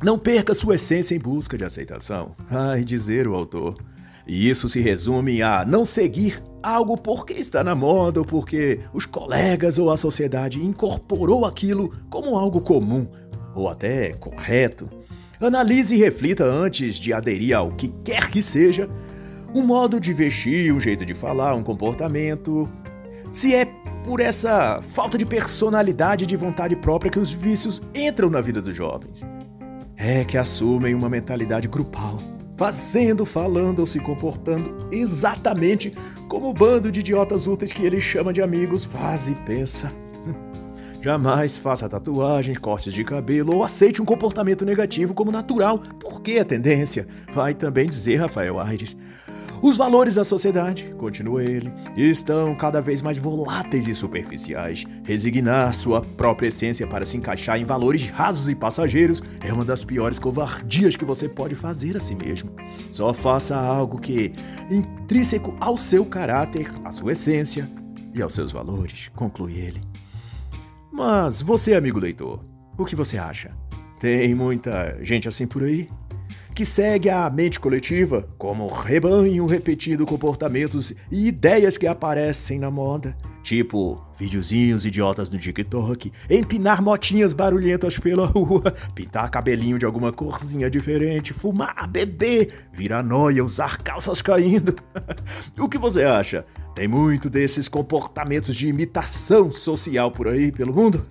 Não 0.00 0.16
perca 0.16 0.54
sua 0.54 0.76
essência 0.76 1.16
em 1.16 1.18
busca 1.18 1.58
de 1.58 1.64
aceitação. 1.64 2.36
Ai, 2.48 2.84
dizer 2.84 3.26
o 3.26 3.34
autor. 3.34 3.76
E 4.28 4.50
isso 4.50 4.68
se 4.68 4.78
resume 4.78 5.40
a 5.40 5.64
não 5.64 5.86
seguir 5.86 6.42
algo 6.62 6.98
porque 6.98 7.32
está 7.32 7.64
na 7.64 7.74
moda 7.74 8.20
ou 8.20 8.26
porque 8.26 8.78
os 8.92 9.06
colegas 9.06 9.78
ou 9.78 9.90
a 9.90 9.96
sociedade 9.96 10.62
incorporou 10.62 11.46
aquilo 11.46 11.94
como 12.10 12.36
algo 12.36 12.60
comum 12.60 13.08
ou 13.54 13.70
até 13.70 14.12
correto. 14.12 14.90
Analise 15.40 15.94
e 15.94 15.98
reflita 15.98 16.44
antes 16.44 16.96
de 16.96 17.10
aderir 17.10 17.56
ao 17.56 17.70
que 17.72 17.88
quer 18.04 18.28
que 18.28 18.42
seja, 18.42 18.90
um 19.54 19.62
modo 19.62 19.98
de 19.98 20.12
vestir, 20.12 20.74
um 20.74 20.80
jeito 20.80 21.06
de 21.06 21.14
falar, 21.14 21.54
um 21.54 21.62
comportamento. 21.62 22.68
Se 23.32 23.54
é 23.54 23.64
por 24.04 24.20
essa 24.20 24.82
falta 24.82 25.16
de 25.16 25.24
personalidade 25.24 26.24
e 26.24 26.26
de 26.26 26.36
vontade 26.36 26.76
própria 26.76 27.10
que 27.10 27.18
os 27.18 27.32
vícios 27.32 27.80
entram 27.94 28.28
na 28.28 28.42
vida 28.42 28.60
dos 28.60 28.74
jovens. 28.74 29.24
É 29.96 30.22
que 30.22 30.36
assumem 30.36 30.94
uma 30.94 31.08
mentalidade 31.08 31.66
grupal 31.66 32.18
fazendo, 32.58 33.24
falando 33.24 33.78
ou 33.78 33.86
se 33.86 34.00
comportando 34.00 34.88
exatamente 34.90 35.94
como 36.28 36.50
o 36.50 36.52
bando 36.52 36.90
de 36.90 36.98
idiotas 37.00 37.46
úteis 37.46 37.72
que 37.72 37.86
ele 37.86 38.00
chama 38.00 38.32
de 38.32 38.42
amigos 38.42 38.84
faz 38.84 39.28
e 39.28 39.34
pensa. 39.36 39.92
Jamais 41.00 41.56
faça 41.56 41.88
tatuagens, 41.88 42.58
cortes 42.58 42.92
de 42.92 43.04
cabelo 43.04 43.54
ou 43.54 43.62
aceite 43.62 44.02
um 44.02 44.04
comportamento 44.04 44.64
negativo 44.64 45.14
como 45.14 45.30
natural, 45.30 45.78
porque 46.00 46.32
é 46.32 46.44
tendência. 46.44 47.06
Vai 47.32 47.54
também 47.54 47.88
dizer 47.88 48.16
Rafael 48.16 48.58
Aires. 48.58 48.96
Os 49.60 49.76
valores 49.76 50.14
da 50.14 50.24
sociedade, 50.24 50.84
continua 50.96 51.42
ele, 51.42 51.72
estão 51.96 52.54
cada 52.54 52.80
vez 52.80 53.02
mais 53.02 53.18
voláteis 53.18 53.88
e 53.88 53.94
superficiais. 53.94 54.84
Resignar 55.02 55.74
sua 55.74 56.00
própria 56.00 56.48
essência 56.48 56.86
para 56.86 57.04
se 57.04 57.16
encaixar 57.16 57.58
em 57.58 57.64
valores 57.64 58.08
rasos 58.08 58.48
e 58.48 58.54
passageiros 58.54 59.20
é 59.40 59.52
uma 59.52 59.64
das 59.64 59.84
piores 59.84 60.18
covardias 60.18 60.94
que 60.94 61.04
você 61.04 61.28
pode 61.28 61.56
fazer 61.56 61.96
a 61.96 62.00
si 62.00 62.14
mesmo. 62.14 62.50
Só 62.92 63.12
faça 63.12 63.56
algo 63.56 63.98
que 63.98 64.32
é 64.70 64.74
intrínseco 64.74 65.56
ao 65.60 65.76
seu 65.76 66.04
caráter, 66.04 66.68
à 66.84 66.92
sua 66.92 67.12
essência 67.12 67.68
e 68.14 68.22
aos 68.22 68.34
seus 68.34 68.52
valores, 68.52 69.10
conclui 69.16 69.54
ele. 69.54 69.80
Mas 70.92 71.42
você, 71.42 71.74
amigo 71.74 71.98
leitor, 71.98 72.44
o 72.76 72.84
que 72.84 72.96
você 72.96 73.18
acha? 73.18 73.50
Tem 73.98 74.34
muita 74.34 75.02
gente 75.02 75.26
assim 75.26 75.46
por 75.46 75.64
aí? 75.64 75.88
Que 76.58 76.64
segue 76.64 77.08
a 77.08 77.30
mente 77.30 77.60
coletiva, 77.60 78.28
como 78.36 78.66
rebanho 78.66 79.46
repetindo 79.46 80.04
comportamentos 80.04 80.92
e 81.08 81.28
ideias 81.28 81.76
que 81.76 81.86
aparecem 81.86 82.58
na 82.58 82.68
moda, 82.68 83.16
tipo 83.44 84.04
videozinhos 84.18 84.84
idiotas 84.84 85.30
no 85.30 85.38
TikTok, 85.38 86.10
empinar 86.28 86.82
motinhas 86.82 87.32
barulhentas 87.32 88.00
pela 88.00 88.26
rua, 88.26 88.74
pintar 88.92 89.30
cabelinho 89.30 89.78
de 89.78 89.86
alguma 89.86 90.12
corzinha 90.12 90.68
diferente, 90.68 91.32
fumar, 91.32 91.86
beber, 91.86 92.52
virar 92.72 93.04
noia, 93.04 93.44
usar 93.44 93.80
calças 93.80 94.20
caindo. 94.20 94.74
o 95.60 95.68
que 95.68 95.78
você 95.78 96.02
acha? 96.02 96.44
Tem 96.74 96.88
muito 96.88 97.30
desses 97.30 97.68
comportamentos 97.68 98.56
de 98.56 98.66
imitação 98.66 99.48
social 99.52 100.10
por 100.10 100.26
aí 100.26 100.50
pelo 100.50 100.74
mundo? 100.74 101.06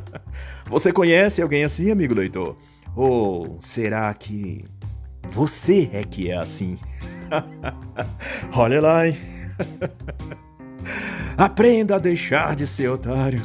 Você 0.68 0.92
conhece 0.92 1.40
alguém 1.40 1.64
assim, 1.64 1.90
amigo 1.90 2.12
leitor? 2.12 2.58
Ou 2.94 3.56
será 3.62 4.12
que 4.12 4.66
você 5.28 5.88
é 5.92 6.04
que 6.04 6.30
é 6.30 6.36
assim. 6.36 6.78
Olha 8.54 8.80
lá, 8.80 9.08
hein? 9.08 9.16
Aprenda 11.36 11.96
a 11.96 11.98
deixar 11.98 12.54
de 12.54 12.66
ser 12.66 12.90
otário. 12.90 13.42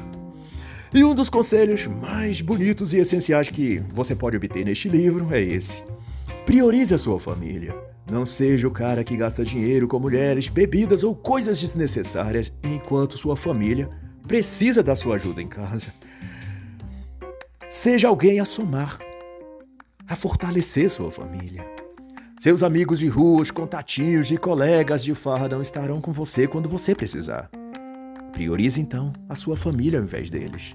E 0.94 1.04
um 1.04 1.14
dos 1.14 1.30
conselhos 1.30 1.86
mais 1.86 2.42
bonitos 2.42 2.94
e 2.94 2.98
essenciais 2.98 3.50
que 3.50 3.84
você 3.94 4.16
pode 4.16 4.38
obter 4.38 4.66
neste 4.66 4.90
livro 4.90 5.34
é 5.34 5.42
esse: 5.42 5.84
priorize 6.46 6.94
a 6.94 6.98
sua 6.98 7.20
família. 7.20 7.76
Não 8.10 8.26
seja 8.26 8.68
o 8.68 8.72
cara 8.72 9.04
que 9.04 9.18
gasta 9.18 9.44
dinheiro 9.44 9.88
com 9.88 10.00
mulheres, 10.00 10.48
bebidas 10.48 11.04
ou 11.04 11.14
coisas 11.14 11.60
desnecessárias 11.60 12.54
enquanto 12.64 13.18
sua 13.18 13.36
família 13.36 13.90
precisa 14.26 14.82
da 14.82 14.96
sua 14.96 15.16
ajuda 15.16 15.42
em 15.42 15.48
casa. 15.48 15.94
Seja 17.70 18.08
alguém 18.08 18.40
a 18.40 18.46
somar 18.46 18.98
a 20.08 20.16
fortalecer 20.16 20.90
sua 20.90 21.12
família. 21.12 21.66
Seus 22.40 22.64
amigos 22.64 23.00
de 23.00 23.08
rua, 23.08 23.42
os 23.42 23.52
contatinhos 23.52 24.32
e 24.32 24.38
colegas 24.38 25.04
de 25.04 25.14
farra 25.14 25.50
estarão 25.62 26.00
com 26.00 26.14
você 26.14 26.48
quando 26.48 26.70
você 26.70 26.96
precisar. 26.96 27.50
Priorize 28.32 28.80
então 28.80 29.12
a 29.28 29.36
sua 29.36 29.58
família 29.58 30.00
ao 30.00 30.06
invés 30.06 30.30
deles. 30.30 30.74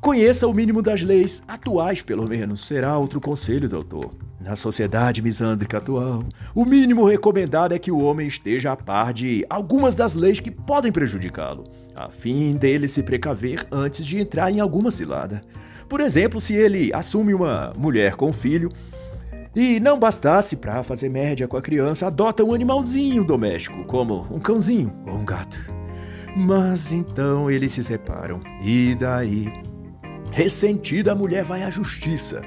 Conheça 0.00 0.46
o 0.46 0.54
mínimo 0.54 0.80
das 0.80 1.02
leis 1.02 1.42
atuais, 1.46 2.00
pelo 2.00 2.26
menos, 2.26 2.66
será 2.66 2.96
outro 2.96 3.20
conselho, 3.20 3.68
doutor. 3.68 4.14
Na 4.40 4.56
sociedade 4.56 5.20
misândrica 5.20 5.76
atual, 5.76 6.24
o 6.54 6.64
mínimo 6.64 7.04
recomendado 7.04 7.74
é 7.74 7.78
que 7.78 7.90
o 7.90 7.98
homem 7.98 8.26
esteja 8.26 8.72
a 8.72 8.76
par 8.76 9.12
de 9.12 9.44
algumas 9.50 9.94
das 9.94 10.14
leis 10.14 10.40
que 10.40 10.50
podem 10.50 10.90
prejudicá-lo, 10.90 11.64
a 11.94 12.08
fim 12.08 12.56
dele 12.56 12.88
se 12.88 13.02
precaver 13.02 13.66
antes 13.70 14.06
de 14.06 14.18
entrar 14.18 14.50
em 14.50 14.60
alguma 14.60 14.90
cilada. 14.90 15.42
Por 15.90 16.00
exemplo, 16.00 16.40
se 16.40 16.54
ele 16.54 16.92
assume 16.94 17.34
uma 17.34 17.72
mulher 17.76 18.14
com 18.14 18.32
filho 18.32 18.70
e 19.56 19.80
não 19.80 19.98
bastasse 19.98 20.56
para 20.56 20.84
fazer 20.84 21.08
média 21.08 21.48
com 21.48 21.56
a 21.56 21.60
criança, 21.60 22.06
adota 22.06 22.44
um 22.44 22.54
animalzinho 22.54 23.24
doméstico, 23.24 23.84
como 23.86 24.24
um 24.30 24.38
cãozinho 24.38 24.94
ou 25.04 25.16
um 25.16 25.24
gato. 25.24 25.58
Mas 26.36 26.92
então 26.92 27.50
eles 27.50 27.72
se 27.72 27.82
separam. 27.82 28.38
E 28.62 28.94
daí? 28.94 29.52
Ressentida, 30.30 31.10
a 31.10 31.16
mulher 31.16 31.42
vai 31.42 31.64
à 31.64 31.70
justiça. 31.70 32.40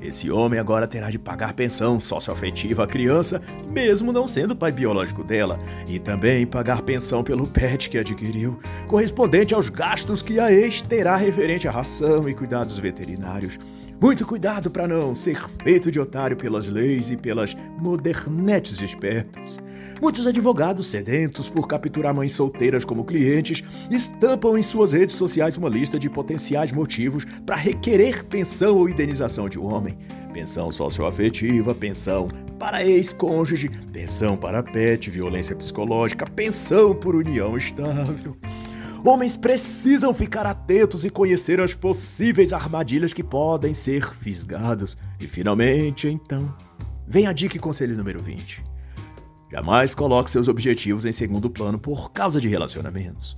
Esse 0.00 0.30
homem 0.30 0.60
agora 0.60 0.86
terá 0.86 1.10
de 1.10 1.18
pagar 1.18 1.54
pensão 1.54 1.98
socioafetiva 1.98 2.84
à 2.84 2.86
criança, 2.86 3.40
mesmo 3.68 4.12
não 4.12 4.26
sendo 4.26 4.54
pai 4.54 4.70
biológico 4.70 5.24
dela, 5.24 5.58
e 5.86 5.98
também 5.98 6.46
pagar 6.46 6.82
pensão 6.82 7.24
pelo 7.24 7.46
pet 7.46 7.90
que 7.90 7.98
adquiriu, 7.98 8.58
correspondente 8.86 9.54
aos 9.54 9.68
gastos 9.68 10.22
que 10.22 10.38
a 10.38 10.52
ex 10.52 10.82
terá 10.82 11.16
referente 11.16 11.66
à 11.66 11.70
ração 11.70 12.28
e 12.28 12.34
cuidados 12.34 12.78
veterinários. 12.78 13.58
Muito 14.00 14.24
cuidado 14.24 14.70
para 14.70 14.86
não 14.86 15.12
ser 15.12 15.40
feito 15.64 15.90
de 15.90 15.98
otário 15.98 16.36
pelas 16.36 16.68
leis 16.68 17.10
e 17.10 17.16
pelas 17.16 17.56
modernetes 17.80 18.80
espertas. 18.80 19.58
Muitos 20.00 20.24
advogados 20.24 20.86
sedentos 20.86 21.50
por 21.50 21.66
capturar 21.66 22.14
mães 22.14 22.32
solteiras 22.32 22.84
como 22.84 23.04
clientes 23.04 23.64
estampam 23.90 24.56
em 24.56 24.62
suas 24.62 24.92
redes 24.92 25.16
sociais 25.16 25.56
uma 25.56 25.68
lista 25.68 25.98
de 25.98 26.08
potenciais 26.08 26.70
motivos 26.70 27.24
para 27.44 27.56
requerer 27.56 28.24
pensão 28.24 28.76
ou 28.76 28.88
indenização 28.88 29.48
de 29.48 29.58
um 29.58 29.66
homem. 29.66 29.98
Pensão 30.32 30.70
socioafetiva, 30.70 31.74
pensão 31.74 32.28
para 32.56 32.84
ex-cônjuge, 32.84 33.68
pensão 33.92 34.36
para 34.36 34.62
pet, 34.62 35.10
violência 35.10 35.56
psicológica, 35.56 36.24
pensão 36.24 36.94
por 36.94 37.16
união 37.16 37.56
estável. 37.56 38.36
Homens 39.04 39.36
precisam 39.36 40.12
ficar 40.12 40.44
atentos 40.44 41.04
e 41.04 41.10
conhecer 41.10 41.60
as 41.60 41.74
possíveis 41.74 42.52
armadilhas 42.52 43.12
que 43.12 43.22
podem 43.22 43.72
ser 43.72 44.04
fisgados. 44.12 44.96
E 45.20 45.28
finalmente, 45.28 46.08
então, 46.08 46.54
vem 47.06 47.26
a 47.26 47.32
dica 47.32 47.56
e 47.56 47.60
conselho 47.60 47.96
número 47.96 48.20
20. 48.20 48.64
Jamais 49.50 49.94
coloque 49.94 50.30
seus 50.30 50.48
objetivos 50.48 51.04
em 51.04 51.12
segundo 51.12 51.48
plano 51.48 51.78
por 51.78 52.10
causa 52.10 52.40
de 52.40 52.48
relacionamentos. 52.48 53.36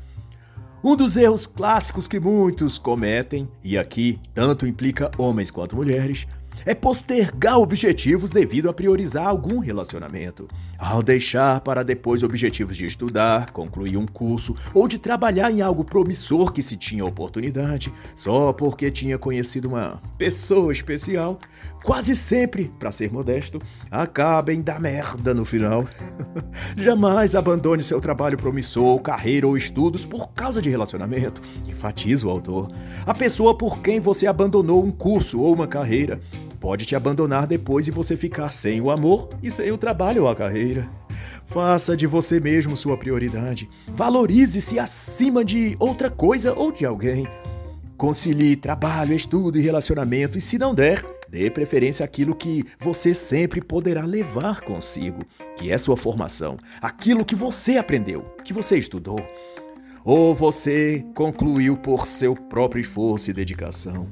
Um 0.82 0.96
dos 0.96 1.16
erros 1.16 1.46
clássicos 1.46 2.08
que 2.08 2.18
muitos 2.18 2.78
cometem, 2.78 3.46
e 3.62 3.76
aqui 3.76 4.18
tanto 4.32 4.66
implica 4.66 5.10
homens 5.18 5.50
quanto 5.50 5.76
mulheres, 5.76 6.26
é 6.66 6.74
postergar 6.74 7.58
objetivos 7.58 8.30
devido 8.30 8.68
a 8.68 8.72
priorizar 8.72 9.26
algum 9.26 9.58
relacionamento. 9.58 10.48
Ao 10.78 11.02
deixar 11.02 11.60
para 11.60 11.82
depois 11.82 12.22
objetivos 12.22 12.76
de 12.76 12.86
estudar, 12.86 13.50
concluir 13.50 13.96
um 13.96 14.06
curso 14.06 14.54
ou 14.74 14.86
de 14.88 14.98
trabalhar 14.98 15.50
em 15.50 15.60
algo 15.60 15.84
promissor 15.84 16.52
que 16.52 16.62
se 16.62 16.76
tinha 16.76 17.04
oportunidade, 17.04 17.92
só 18.14 18.52
porque 18.52 18.90
tinha 18.90 19.18
conhecido 19.18 19.68
uma 19.68 20.00
pessoa 20.16 20.72
especial, 20.72 21.38
quase 21.82 22.14
sempre, 22.14 22.72
para 22.78 22.92
ser 22.92 23.12
modesto, 23.12 23.60
acaba 23.90 24.52
em 24.52 24.62
dar 24.62 24.80
merda 24.80 25.34
no 25.34 25.44
final. 25.44 25.84
Jamais 26.76 27.34
abandone 27.34 27.82
seu 27.82 28.00
trabalho 28.00 28.36
promissor, 28.36 29.00
carreira 29.00 29.46
ou 29.46 29.56
estudos 29.56 30.04
por 30.04 30.32
causa 30.32 30.60
de 30.60 30.70
relacionamento, 30.70 31.40
enfatiza 31.66 32.26
o 32.26 32.30
autor. 32.30 32.70
A 33.06 33.14
pessoa 33.14 33.56
por 33.56 33.80
quem 33.80 34.00
você 34.00 34.26
abandonou 34.26 34.84
um 34.84 34.90
curso 34.90 35.40
ou 35.40 35.54
uma 35.54 35.66
carreira 35.66 36.20
pode 36.60 36.84
te 36.84 36.94
abandonar 36.94 37.46
depois 37.46 37.88
e 37.88 37.90
você 37.90 38.16
ficar 38.16 38.52
sem 38.52 38.80
o 38.80 38.90
amor 38.90 39.30
e 39.42 39.50
sem 39.50 39.72
o 39.72 39.78
trabalho 39.78 40.24
ou 40.24 40.28
a 40.28 40.36
carreira. 40.36 40.88
Faça 41.46 41.96
de 41.96 42.06
você 42.06 42.38
mesmo 42.38 42.76
sua 42.76 42.96
prioridade. 42.96 43.68
Valorize-se 43.88 44.78
acima 44.78 45.44
de 45.44 45.74
outra 45.80 46.10
coisa 46.10 46.52
ou 46.52 46.70
de 46.70 46.84
alguém. 46.84 47.26
Concilie 47.96 48.56
trabalho, 48.56 49.14
estudo 49.14 49.58
e 49.58 49.62
relacionamento 49.62 50.38
e, 50.38 50.40
se 50.40 50.58
não 50.58 50.74
der, 50.74 51.04
dê 51.28 51.50
preferência 51.50 52.04
àquilo 52.04 52.34
que 52.34 52.64
você 52.78 53.12
sempre 53.12 53.60
poderá 53.60 54.04
levar 54.04 54.60
consigo, 54.60 55.24
que 55.56 55.70
é 55.70 55.78
sua 55.78 55.96
formação, 55.96 56.56
aquilo 56.80 57.24
que 57.24 57.34
você 57.34 57.78
aprendeu, 57.78 58.22
que 58.44 58.52
você 58.52 58.76
estudou. 58.78 59.20
Ou 60.02 60.34
você 60.34 61.04
concluiu 61.14 61.76
por 61.76 62.06
seu 62.06 62.34
próprio 62.34 62.80
esforço 62.80 63.30
e 63.30 63.34
dedicação. 63.34 64.08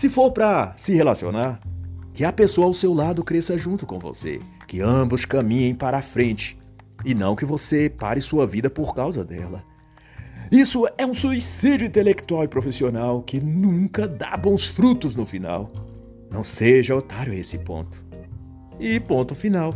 Se 0.00 0.08
for 0.08 0.30
para 0.30 0.72
se 0.78 0.94
relacionar, 0.94 1.60
que 2.14 2.24
a 2.24 2.32
pessoa 2.32 2.66
ao 2.66 2.72
seu 2.72 2.94
lado 2.94 3.22
cresça 3.22 3.58
junto 3.58 3.84
com 3.84 3.98
você, 3.98 4.40
que 4.66 4.80
ambos 4.80 5.26
caminhem 5.26 5.74
para 5.74 5.98
a 5.98 6.02
frente 6.02 6.58
e 7.04 7.14
não 7.14 7.36
que 7.36 7.44
você 7.44 7.90
pare 7.90 8.18
sua 8.18 8.46
vida 8.46 8.70
por 8.70 8.94
causa 8.94 9.22
dela. 9.22 9.62
Isso 10.50 10.88
é 10.96 11.04
um 11.04 11.12
suicídio 11.12 11.86
intelectual 11.86 12.44
e 12.44 12.48
profissional 12.48 13.20
que 13.20 13.42
nunca 13.42 14.08
dá 14.08 14.38
bons 14.38 14.68
frutos 14.68 15.14
no 15.14 15.26
final. 15.26 15.70
Não 16.30 16.42
seja 16.42 16.96
otário 16.96 17.34
a 17.34 17.36
esse 17.36 17.58
ponto. 17.58 18.02
E 18.80 18.98
ponto 18.98 19.34
final. 19.34 19.74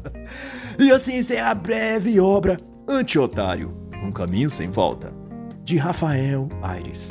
e 0.80 0.90
assim 0.90 1.18
encerra 1.18 1.50
a 1.50 1.54
breve 1.54 2.18
obra 2.18 2.58
Anti-Otário, 2.88 3.76
um 4.02 4.10
caminho 4.10 4.48
sem 4.48 4.70
volta, 4.70 5.12
de 5.62 5.76
Rafael 5.76 6.48
Aires. 6.62 7.10